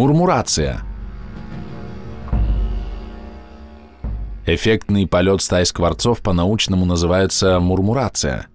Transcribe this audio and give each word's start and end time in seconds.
Мурмурация. 0.00 0.80
Эффектный 4.46 5.06
полет 5.06 5.42
стай 5.42 5.66
скворцов 5.66 6.20
по-научному 6.20 6.86
называется 6.86 7.60
мурмурация. 7.60 8.46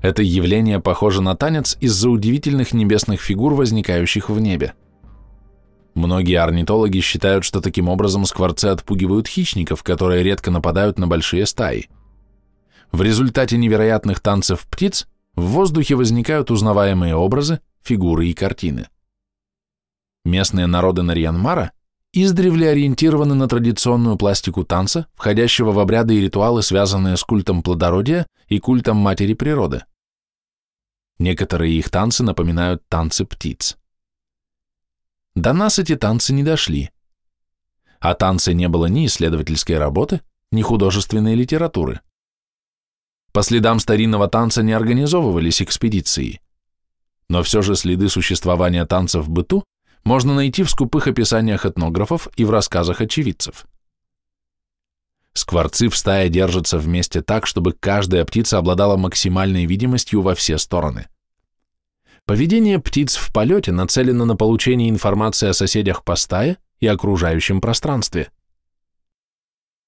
Это 0.00 0.22
явление 0.22 0.78
похоже 0.78 1.22
на 1.22 1.34
танец 1.34 1.76
из-за 1.80 2.08
удивительных 2.08 2.72
небесных 2.72 3.20
фигур, 3.20 3.54
возникающих 3.54 4.30
в 4.30 4.38
небе. 4.38 4.74
Многие 5.94 6.36
орнитологи 6.36 7.00
считают, 7.00 7.42
что 7.42 7.60
таким 7.60 7.88
образом 7.88 8.24
скворцы 8.24 8.66
отпугивают 8.66 9.26
хищников, 9.26 9.82
которые 9.82 10.22
редко 10.22 10.52
нападают 10.52 11.00
на 11.00 11.08
большие 11.08 11.46
стаи. 11.46 11.88
В 12.92 13.02
результате 13.02 13.56
невероятных 13.56 14.20
танцев 14.20 14.68
птиц 14.70 15.08
в 15.34 15.46
воздухе 15.46 15.96
возникают 15.96 16.52
узнаваемые 16.52 17.16
образы, 17.16 17.58
фигуры 17.82 18.28
и 18.28 18.34
картины. 18.34 18.86
Местные 20.24 20.66
народы 20.66 21.02
Нарьянмара 21.02 21.72
издревле 22.12 22.70
ориентированы 22.70 23.34
на 23.34 23.48
традиционную 23.48 24.16
пластику 24.16 24.64
танца, 24.64 25.06
входящего 25.14 25.72
в 25.72 25.78
обряды 25.78 26.16
и 26.16 26.20
ритуалы, 26.20 26.62
связанные 26.62 27.16
с 27.16 27.22
культом 27.22 27.62
плодородия 27.62 28.26
и 28.48 28.58
культом 28.58 28.96
матери 28.96 29.34
природы. 29.34 29.84
Некоторые 31.18 31.78
их 31.78 31.90
танцы 31.90 32.22
напоминают 32.24 32.82
танцы 32.88 33.24
птиц. 33.24 33.76
До 35.34 35.52
нас 35.52 35.78
эти 35.78 35.94
танцы 35.94 36.32
не 36.32 36.42
дошли. 36.42 36.90
А 38.00 38.14
танцы 38.14 38.54
не 38.54 38.68
было 38.68 38.86
ни 38.86 39.06
исследовательской 39.06 39.78
работы, 39.78 40.22
ни 40.50 40.62
художественной 40.62 41.34
литературы. 41.34 42.00
По 43.32 43.42
следам 43.42 43.78
старинного 43.78 44.28
танца 44.28 44.62
не 44.62 44.72
организовывались 44.72 45.62
экспедиции. 45.62 46.40
Но 47.28 47.44
все 47.44 47.62
же 47.62 47.76
следы 47.76 48.08
существования 48.08 48.84
танца 48.86 49.20
в 49.20 49.28
быту 49.28 49.62
можно 50.04 50.34
найти 50.34 50.62
в 50.62 50.70
скупых 50.70 51.06
описаниях 51.06 51.66
этнографов 51.66 52.28
и 52.36 52.44
в 52.44 52.50
рассказах 52.50 53.00
очевидцев. 53.00 53.66
Скворцы 55.32 55.88
в 55.88 55.96
стае 55.96 56.28
держатся 56.28 56.78
вместе 56.78 57.22
так, 57.22 57.46
чтобы 57.46 57.72
каждая 57.72 58.24
птица 58.24 58.58
обладала 58.58 58.96
максимальной 58.96 59.64
видимостью 59.64 60.22
во 60.22 60.34
все 60.34 60.58
стороны. 60.58 61.08
Поведение 62.24 62.78
птиц 62.78 63.16
в 63.16 63.32
полете 63.32 63.72
нацелено 63.72 64.24
на 64.24 64.36
получение 64.36 64.90
информации 64.90 65.48
о 65.48 65.54
соседях 65.54 66.04
по 66.04 66.16
стае 66.16 66.58
и 66.80 66.86
окружающем 66.86 67.60
пространстве. 67.60 68.30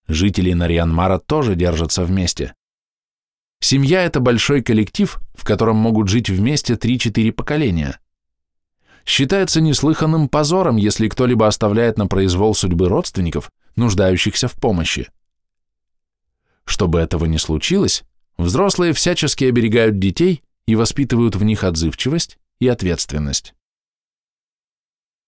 Жители 0.08 0.52
Нарьянмара 0.52 1.18
тоже 1.18 1.55
держатся 1.55 2.05
вместе. 2.05 2.55
Семья– 3.60 4.02
это 4.05 4.20
большой 4.20 4.62
коллектив, 4.62 5.20
в 5.34 5.44
котором 5.44 5.77
могут 5.77 6.08
жить 6.08 6.28
вместе 6.28 6.74
3-4 6.74 7.33
поколения 7.33 7.98
считается 9.05 9.61
неслыханным 9.61 10.28
позором, 10.28 10.77
если 10.77 11.08
кто-либо 11.08 11.47
оставляет 11.47 11.98
на 11.98 12.06
произвол 12.06 12.55
судьбы 12.55 12.89
родственников, 12.89 13.50
нуждающихся 13.77 14.48
в 14.48 14.55
помощи. 14.55 15.08
Чтобы 16.64 17.00
этого 17.00 17.25
не 17.25 17.39
случилось, 17.39 18.05
взрослые 18.36 18.92
всячески 18.92 19.45
оберегают 19.45 19.98
детей 19.98 20.42
и 20.67 20.77
воспитывают 20.77 21.36
в 21.36 21.42
них 21.45 21.64
отзывчивость 21.64 22.39
и 22.61 22.69
ответственность. 22.69 23.55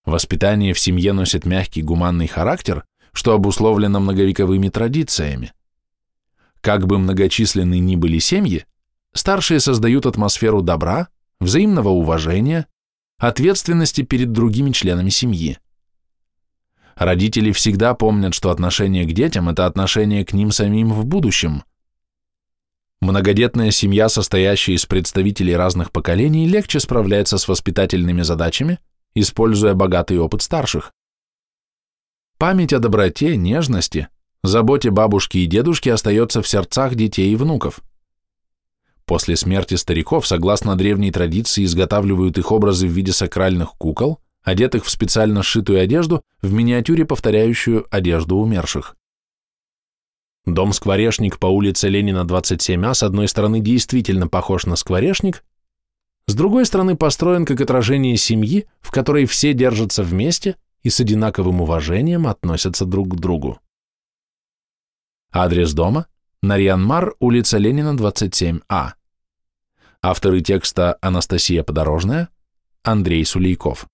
Воспитание 0.05 0.75
в 0.75 0.79
семье 0.79 1.13
носит 1.13 1.47
мягкий 1.47 1.83
гуманный 1.83 2.27
характер, 2.27 2.85
что 3.13 3.33
обусловлено 3.33 4.01
многовековыми 4.01 4.69
традициями. 4.69 5.53
Как 6.61 6.87
бы 6.87 6.99
многочисленны 6.99 7.79
ни 7.79 7.97
были 7.97 8.19
семьи, 8.19 8.67
старшие 9.13 9.61
создают 9.61 10.07
атмосферу 10.07 10.63
добра, 10.63 11.09
взаимного 11.41 11.89
уважения, 11.89 12.67
ответственности 13.19 14.03
перед 14.03 14.33
другими 14.33 14.71
членами 14.71 15.11
семьи. 15.11 15.59
Родители 16.97 17.53
всегда 17.53 17.95
помнят, 17.95 18.35
что 18.35 18.51
отношение 18.51 19.05
к 19.05 19.13
детям– 19.13 19.49
это 19.51 19.67
отношение 19.67 20.25
к 20.25 20.33
ним 20.33 20.51
самим 20.51 20.93
в 20.93 21.05
будущем. 21.05 21.65
Многодетная 23.01 23.71
семья, 23.71 24.09
состоящая 24.09 24.75
из 24.75 24.87
представителей 24.87 25.57
разных 25.57 25.91
поколений, 25.91 26.47
легче 26.47 26.81
справляется 26.81 27.37
с 27.37 27.49
воспитательными 27.49 28.23
задачами, 28.23 28.79
используя 29.15 29.75
богатый 29.75 30.19
опыт 30.19 30.43
старших. 30.43 30.93
Память 32.39 32.73
о 32.73 32.79
доброте, 32.79 33.37
нежности, 33.37 34.09
заботе 34.43 34.91
бабушки 34.91 35.39
и 35.39 35.47
дедушки 35.47 35.89
остается 35.89 36.43
в 36.43 36.49
сердцах 36.49 36.95
детей 36.95 37.33
и 37.33 37.37
внуков– 37.37 37.81
После 39.07 39.37
смерти 39.37 39.75
стариков, 39.75 40.27
согласно 40.27 40.77
древней 40.77 41.11
традиции, 41.11 41.65
изготавливают 41.65 42.39
их 42.39 42.51
образы 42.51 42.87
в 42.87 42.93
виде 42.93 43.13
сакральных 43.13 43.73
кукол, 43.73 44.19
одетых 44.43 44.85
в 44.85 44.91
специально 44.91 45.43
сшитую 45.43 45.81
одежду, 45.81 46.23
в 46.41 46.53
миниатюре 46.53 47.05
повторяющую 47.05 47.87
одежду 47.91 48.37
умерших. 48.37 48.97
Дом 50.47 50.73
Скворешник 50.73 51.39
по 51.39 51.47
улице 51.47 51.89
Ленина, 51.89 52.25
27А, 52.25 52.95
с 52.95 53.03
одной 53.03 53.29
стороны 53.29 53.61
действительно 53.61 54.29
похож 54.29 54.67
на 54.67 54.77
скворешник, 54.77 55.43
с 56.27 56.35
другой 56.35 56.65
стороны 56.67 56.97
построен 56.97 57.45
как 57.45 57.61
отражение 57.61 58.17
семьи, 58.17 58.67
в 58.81 58.91
которой 58.91 59.27
все 59.27 59.53
держатся 59.53 60.03
вместе 60.03 60.57
и 60.83 60.91
с 60.91 61.01
одинаковым 61.01 61.61
уважением 61.61 62.27
относятся 62.27 62.85
друг 62.87 63.15
к 63.15 63.21
другу. 63.21 63.59
Адрес 65.33 65.73
дома 65.73 66.07
Нарьянмар, 66.45 67.15
улица 67.21 67.57
Ленина, 67.57 67.95
27А. 67.95 68.93
Авторы 70.03 70.43
текста 70.43 70.99
Анастасия 71.01 71.63
Подорожная, 71.63 72.29
Андрей 72.83 73.25
Сулейков. 73.25 73.87